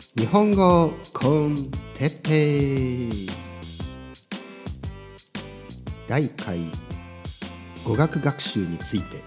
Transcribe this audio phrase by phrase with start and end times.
[0.00, 3.30] 日本語コンテッペイ。
[6.08, 6.58] 第1回
[7.84, 9.22] 語学学習について。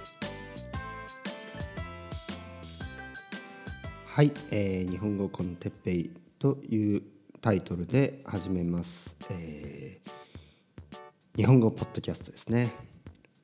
[4.07, 7.03] はい、えー日本語コンテッペイという
[7.39, 10.17] タイトルで始めます、えー
[11.37, 12.73] 日本語ポッドキャストですね。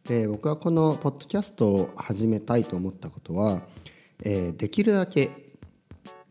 [0.04, 3.62] で僕はこのポッドキャストを始めたいと思ったことは、
[4.24, 5.43] えーできるだけ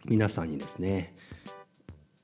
[0.04, 1.14] 皆さんにですね、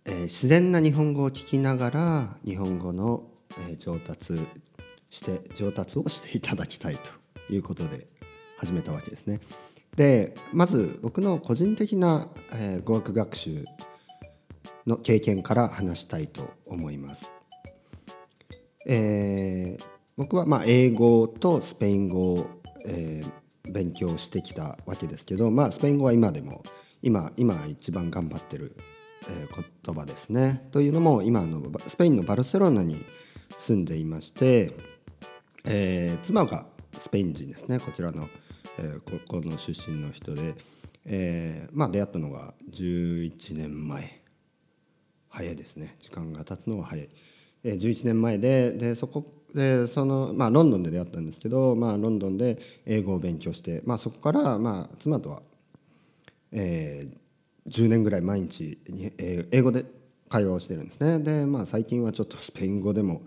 [0.04, 3.22] えー自然な日本語を聞きながら日本語の、
[3.68, 4.38] えー上達
[5.10, 8.08] して上達をしていただきたいということで
[8.58, 9.40] 始めたわけですね。
[9.96, 13.64] でまず僕の個人的な、えー語学学習
[14.86, 17.30] の経験から話したいと思います。
[18.86, 19.84] えー
[20.16, 22.46] 僕はまあ英語とスペイン語を、
[22.84, 26.62] えー勉強してきたわけですけど、まあ、スペイン語は今でも
[27.02, 28.76] 今今一番頑張ってる、
[29.28, 30.68] えー言葉ですね。
[30.72, 32.96] というのも今のスペインのバルセロナに
[33.56, 34.72] 住んでいまして、
[35.64, 36.66] えー妻が
[36.98, 37.78] スペイン人ですね。
[37.78, 38.28] こちらの、
[38.78, 40.54] えーここの出身の人で、
[41.04, 44.22] えーまあ、出会ったのが11年前。
[45.30, 45.96] 早いですね。
[46.00, 47.08] 時間が経つのは早い、
[47.64, 55.42] えー、11年前ででそこでその、まあ、ロンドンで出会ったんですけど、まあ、ロンドンで英語を勉強して、まあ、そこから、まあ、妻とは、
[56.52, 57.18] えー
[57.68, 58.78] 10年ぐらい毎日、
[59.18, 59.84] えー英語で
[60.28, 61.20] 会話をしてるんですね。
[61.20, 63.22] で、まあ、最近はちょっとスペイン語でも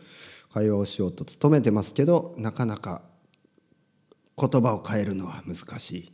[0.53, 3.01] 会話をしようと努めてますけどなかなか
[4.37, 6.13] 言葉を変えるのは難しい。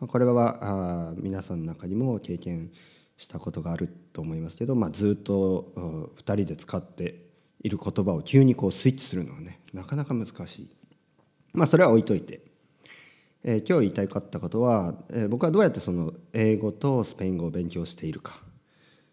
[0.00, 2.72] まあこれはあ皆さんの中にも経験
[3.16, 5.72] したことがあると思いますけど、まあ、ずっと
[6.16, 7.26] 2人で使って
[7.60, 10.68] いる言葉を急にこうスイッチするのはねなかなか難しい。
[11.52, 12.51] まあそれは置いといて、
[13.44, 18.34] えー今日言いたいかったことは、えー僕はどうやってその英語とスペイン語を勉強しているか、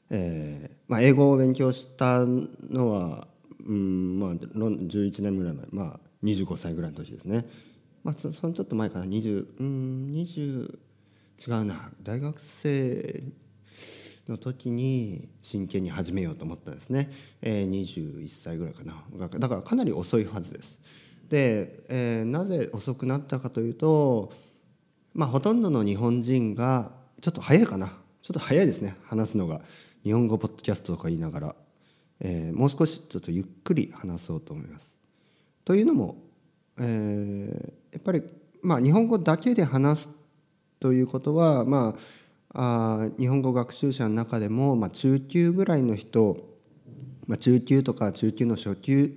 [0.10, 3.28] えーまあ、英語を勉強したのは、
[3.66, 7.46] うんまあ、11年ぐらい前、まあ、25歳ぐらいの時ですね、
[8.04, 9.06] まあ、そそのちょっと前かな。
[9.06, 10.78] 20うん20
[11.48, 11.92] 違うな。
[12.04, 13.24] 大学生
[14.28, 19.04] の時に真剣に始めようと思ったんですね、えー21歳ぐらいかな。
[19.40, 20.80] だからかなり遅いはずです。
[21.30, 24.32] で、えーなぜ遅くなったかというと
[25.14, 26.92] まあほとんどの日本人が
[27.22, 27.88] ちょっと早いかな。
[28.22, 28.96] ちょっと早いですね。
[29.04, 29.62] 話すのが。
[30.04, 31.56] 日本語ポッドキャストとか言いながら、
[32.22, 34.98] えーもう少しちょっとゆっくり話そうと思います。
[35.66, 36.18] というのも、
[36.78, 38.24] えーやっぱり、
[38.62, 40.10] まあ、日本語だけで話す
[40.80, 41.96] ということは、ま
[42.54, 46.38] あ、あ日本語学習者の中でも、まあ、中級ぐらいの人、
[47.28, 49.12] まあ、中級とか中級の初級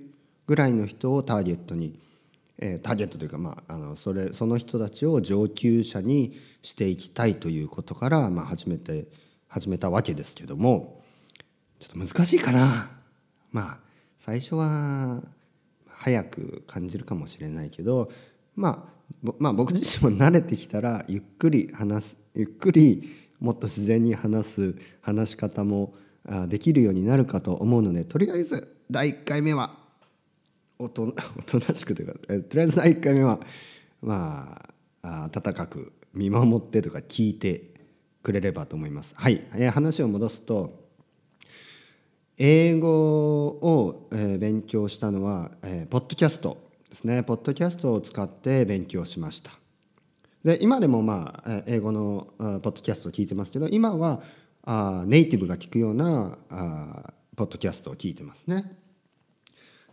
[0.47, 1.99] ぐらいの人をターゲットに、
[2.57, 9.05] えーターゲットというか、まあ、あのそれその人たちを上級者にしていきたいということから、まあ、始めて
[9.47, 11.03] 始めたわけですけども
[11.79, 12.89] ちょっと難しいかな。
[13.51, 13.77] まあ
[14.17, 15.21] 最初は
[15.87, 18.11] 早く感じるかもしれないけど、
[18.55, 18.89] ま
[19.23, 25.93] あ、まあ僕自身も慣れてきたらゆっくり話すゆっくりもっと自然に話す話し方も
[26.47, 29.82] できるようになるかと思うのでとりあえず第1回目は
[30.79, 31.03] おと
[31.37, 33.39] おとなしくというかえとりあえず第1回目は
[34.01, 34.61] ま
[35.01, 37.73] ああ温かく見守ってとか聞いて
[38.21, 39.13] くれればと思います。
[39.15, 40.83] はい、えー話を戻すと
[42.37, 46.57] 英語を、えー勉強したのは、えーポッドキャスト
[46.89, 47.23] ですね。
[47.23, 49.51] ポッドキャストを使って勉強しました。
[50.43, 54.21] で今でもまあ英語のポッドキャストを聞いてますけど今は
[54.63, 58.75] あネイティブが聞くようなあポッドキャストを聞いてますね。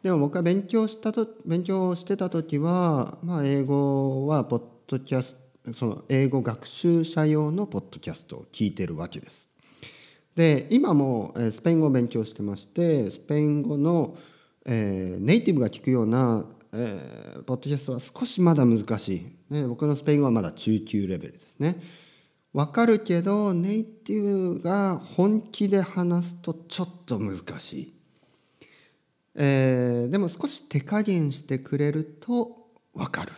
[0.02, 5.40] でも僕が勉強したと勉強してた時は、まあ、英語はポッドキャスト
[5.74, 9.48] その英語学習者用のポッドキャストを聞いてるわけです。
[10.34, 14.16] で今もスペイン語を勉強してましてスペイン語の、
[14.64, 19.16] えーネイティブが聞くような、えーポッドキャストは少しまだ難し
[19.50, 21.76] い、ね、僕のスペイン語はまだ中級レベルですね。
[22.52, 27.94] わかるけどネイティブが本気で話すとちょっと難しい、
[29.34, 33.32] えーでも少し手加減してくれるとわかる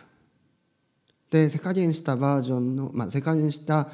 [1.29, 3.89] で手加減したバージョンの、まあ、手加減した、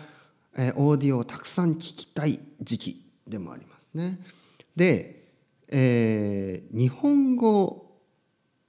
[0.57, 4.19] えーオーディオをたくさん聞きたい時期でもありますね。
[4.75, 5.25] で、
[5.67, 7.85] えー日本語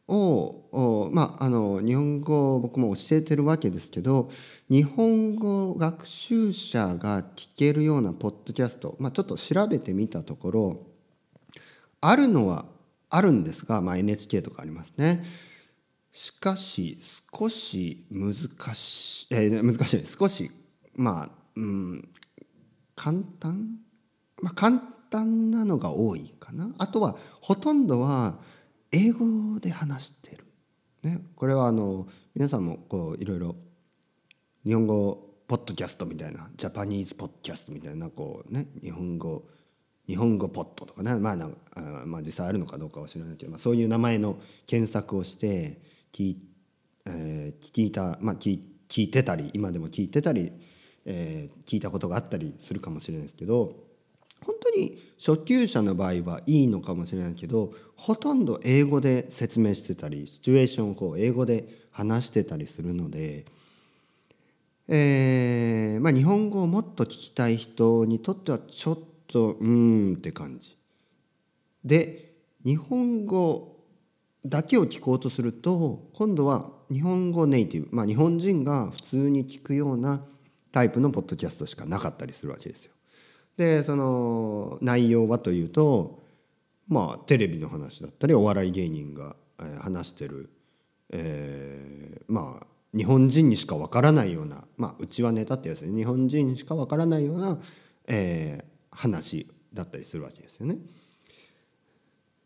[0.08, 4.28] をまああの日本語を僕も教えてるわけですけど
[4.68, 10.86] 日本語学習者が聞けるようなポッドキャスト、まあ、ちょっと調べてみたところ
[12.00, 12.64] あるのは
[13.10, 15.24] あるんですが、まあ、NHK とかありますね。
[16.12, 16.98] しかし
[17.36, 18.34] 少し難
[18.74, 20.06] しい、えー難しい。
[20.06, 20.50] 少し
[20.94, 22.08] まあ、うん、
[22.96, 23.78] 簡単？
[24.42, 24.78] まあ、簡
[25.10, 26.72] 単なのが多いかな。
[26.78, 28.38] あとはほとんどは
[28.92, 30.44] 英語で話してる、
[31.02, 33.56] ね、これはあの皆さんもこういろいろ
[34.64, 39.44] 日本語ポッドキャストみたいなジャパニーズポッドキャストみたいなこうね日本語
[40.06, 41.14] 日本語ポッドとかね。
[41.14, 45.80] まあなあまあ実際あるのかどうかは知らないけど、まあ、そういう名前の検索をして
[46.12, 46.36] 聞,、
[47.06, 50.52] えー、聞いたまあ聞聞いてたり今でも聞いてたり、
[51.06, 53.76] えー、聞いたことがあったりするかもしれないですけど
[54.44, 63.44] 本当に初級者の場合はいいのかもしれないけどほとんど英語で説明してたりシチュエーションをこう英語で話してたりするので、
[64.88, 70.76] えーまあ、日本語をもっと聞きたい人にとってはちょっととうーんって感じ。
[71.84, 72.34] で
[72.64, 73.76] 日本語
[74.44, 80.24] だけを聞こうとすると今度は日本語ネイティブ、まあ、日本人が普通に聞くような
[80.72, 82.92] タイプのポッドキャストしかなかったりするわけですよ。
[83.56, 86.22] でその内容はというと
[86.88, 89.36] まあテレビの話だったりお笑い芸人が
[89.80, 90.50] 話してる、
[91.10, 92.66] えー、まあ
[92.96, 97.58] 日本人にしかわからないようなまあうちはネタってやつで日本人にしかわからないような、
[98.06, 98.69] えー、
[99.00, 100.76] 話だったりするわけですよね。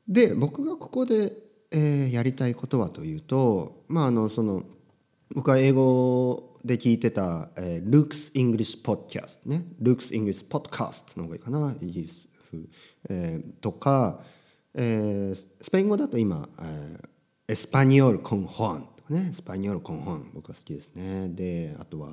[0.07, 1.33] で僕がここで、
[1.71, 4.63] えー、やりたいことはというとまああのその
[5.35, 9.65] 僕は英語で聞いてた、えー、Luke's English Podcast ね。
[9.83, 12.63] Luke's English Podcast の方がいいかなイギリス風、
[13.09, 14.21] えー、とか、
[14.75, 17.09] えー、スペイン語だと今、えー、
[17.49, 19.29] エスパニオル・コン・ホンとかね。
[19.31, 21.29] エスパニオル・コン・ホン僕は好きですね。
[21.31, 22.11] であとは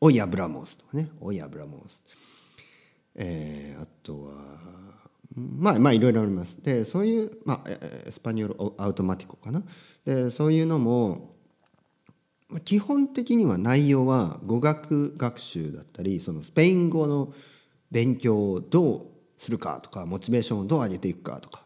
[0.00, 1.10] Hoy Hablamos とかね。
[1.20, 2.02] Hoy Hablamos、
[3.14, 4.60] えー、あとは
[5.34, 6.60] まあまあいろいろあります。
[6.62, 9.62] でそういう、まあ、 Español Automático かな。
[10.04, 11.36] でそういうのも
[12.64, 17.32] 基本的には内容は語学学習だったりそのスペイン語の
[17.90, 19.06] 勉強をどう
[19.38, 21.62] するかとかモチベーションをどう上げていくかとか。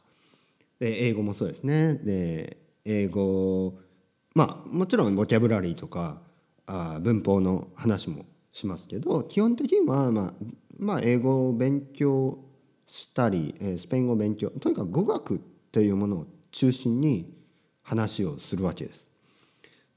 [0.79, 1.94] で英語もそうですね。
[1.94, 3.79] で英語
[4.35, 6.20] まあもちろんボキャブラリーとか
[6.67, 10.35] あ文法の話もしますけど基本的には、まあ、
[10.78, 12.38] まあ英語を勉強
[12.86, 15.40] したりスペイン語を勉強とにかく語学
[15.72, 17.32] というものを中心に
[17.82, 19.08] 話をするわけです。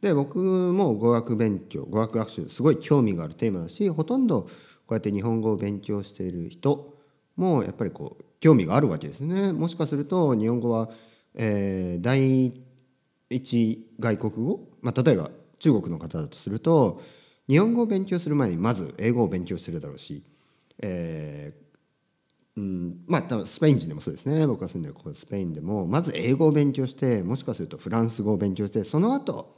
[0.01, 4.49] で僕も語学勉強語学学習すごい興味があるテーマだしほとんどこ
[4.89, 6.95] うやって日本語を勉強している人
[7.35, 9.51] もやっぱりこう興味があるわけですね。
[9.53, 10.89] もしかすると日本語は、
[11.33, 12.53] えー、第
[13.29, 17.01] 一外国語、まあ、例えば中国の方だとすると
[17.49, 20.23] 日本語を勉強する前にまず英語を勉強してるだろうし、
[20.79, 29.57] えー、うんまあスペイン人でもそうですね僕が住んでるここスペインでもまず英語を勉強してもしかするとフランス語を勉強してその後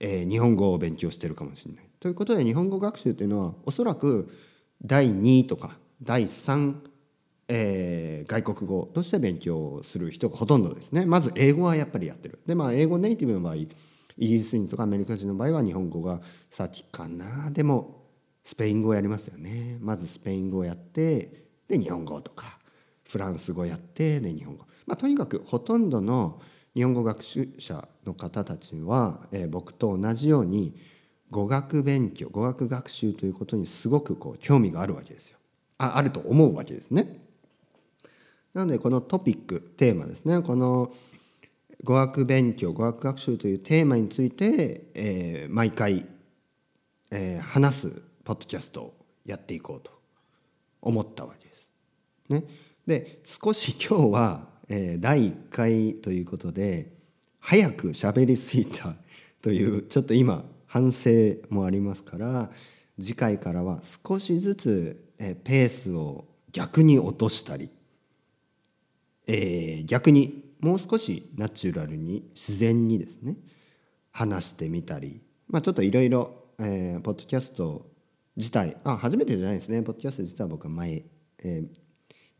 [0.00, 1.84] えー、日本語を勉強してるかもしれない。
[2.00, 4.30] ということで日本語学習というのはおそらく
[4.84, 6.74] 第2とか第3、
[7.48, 11.06] えー、外国語として勉強する人がほとんどですね。
[11.06, 12.40] まず英語はやっぱりやってる。
[12.46, 13.68] でまあ英語ネイティブの場合イ
[14.18, 16.20] ギリス人とかアメリカ人の場合は日本語が
[16.50, 18.05] 先かなでも
[18.46, 19.76] スペイン語をやりますよね。
[19.80, 22.58] まずスペイン語をやってで日本語とか
[23.02, 24.64] フランス語やってで日本語。
[24.86, 26.40] まあ、とにかくほとんどの
[26.72, 30.76] 日本語学習者の方たちは、えー、僕と同じように
[31.28, 35.38] 語学勉強語学学習ということにすごくこう興味があるわけですよ。
[35.78, 37.18] ああると思うわけですね。
[38.54, 40.92] なのでこのトピックテーマですねこの
[41.82, 46.06] 語学勉強語学学習というテーマについて、えー、毎回、
[47.10, 49.90] えー、話すポッドキャストをやっていこうと
[50.82, 51.70] 思ったわけです。
[52.28, 52.44] ね、
[52.86, 56.92] で少し今日はえー、第1回ということで
[57.38, 58.94] 早く喋りすぎた
[59.40, 61.10] というちょっと今反省
[61.48, 62.50] もありますから
[62.98, 67.70] 次回からは少しずつ、えー、ペースを逆に落としたり、
[69.26, 73.36] えー、逆にもう少しナチュラルに自然にですね
[74.10, 77.86] 話してみたり、まあ、ちょっといろいろポッドキャスト
[78.36, 79.82] 自体あ初めてじゃないですね。
[79.82, 81.02] ポッドキャスト自体は僕は前、
[81.38, 81.66] えー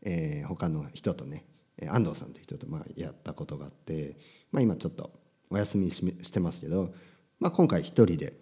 [0.03, 1.45] えー、他の人とね
[1.89, 4.15] 安藤さんという人とまあやったことがあって、
[4.51, 5.11] まあ、今ちょっと
[5.49, 6.93] お休みしてますけど、
[7.39, 8.33] まあ、今回一人で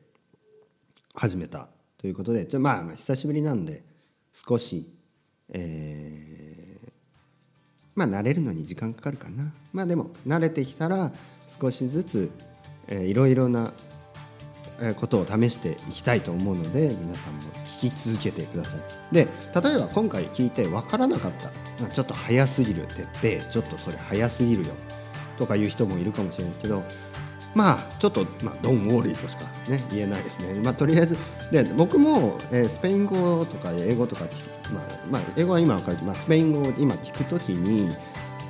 [1.13, 3.83] 始めたということでじゃまあ久しぶりなんで
[4.47, 4.89] 少し、
[5.50, 6.91] えー、
[7.95, 9.53] まあ慣れるのに時間かかるかな。
[9.71, 11.12] まあでも慣れてきたら
[11.59, 12.31] 少しずつ、
[12.88, 13.71] えー、いろいろな
[14.98, 17.41] ことを試していきたいと思うので皆さんも
[17.79, 19.13] 聞き続けてください。
[19.13, 21.88] で例えば今回聞いて分からなかった。
[21.88, 24.74] ちょっと早すぎるってってちょっとそれ早すぎるよ。
[25.38, 26.84] とかいう人もいるかもしれないですけど
[27.53, 31.17] まあちょっと、ま、ドン・ウォーリーとしか、ね、言えないですね、まあ、とりあえず
[31.51, 34.25] で僕も、えー、スペイン語とか英語とか、
[34.74, 37.89] まあまあ、英語は今分かるけど、まあ、スペイン語を今聞くときに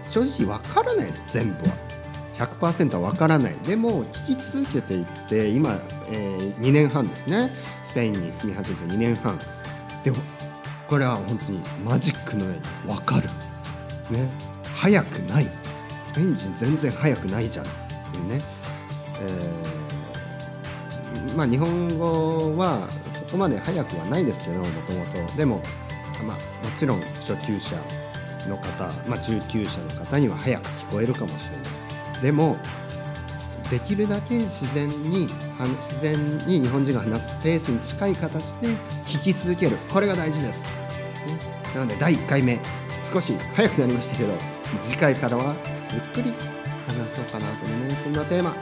[0.10, 1.95] 正直分からないです全部は。
[2.38, 3.56] 100%は分からない。
[3.68, 7.50] でも聞き続けていって今、えー、2年半ですね。
[7.86, 9.40] スペインに住み始めて2年半。
[10.04, 10.18] でも
[10.88, 12.62] これは本当にマジックのように
[12.94, 13.30] 分かる。
[14.12, 14.30] ね。
[14.76, 15.48] 早くない。
[16.04, 17.70] スペイン人全然早くないじゃんっ
[18.12, 18.42] ていうね。
[19.22, 22.88] えー、まあ、日本語は
[23.28, 25.38] そこまで早くはないですけどもともと。
[25.38, 25.62] でも、
[26.28, 27.78] まあ、もちろん初級者
[28.50, 31.75] の方、まあ、中級者の方には早く聞こえるかもしれない。
[32.22, 32.58] でも
[33.70, 36.16] できるだけ自然に自然
[36.48, 38.68] に日本人が話すペースに近い形で
[39.06, 39.78] 聞き続ける。
[39.92, 40.68] これが大事です、ね、
[41.74, 42.60] なので第1回目
[43.12, 44.34] 少し早くなりましたけど
[44.82, 45.56] 次回からは
[45.92, 46.34] ゆっくり
[46.86, 48.04] 話そうかなと思います。
[48.04, 48.56] そんなテーマ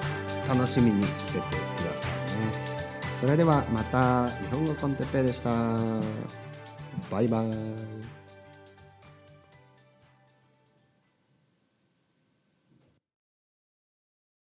[0.47, 2.73] 楽しみにしててくださいね。
[3.19, 5.51] それではまた日本語コンテッペイでした。
[7.09, 8.22] バイバイ。